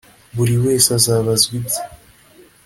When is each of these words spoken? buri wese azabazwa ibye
buri 0.35 0.55
wese 0.63 0.87
azabazwa 0.97 1.51
ibye 1.59 1.79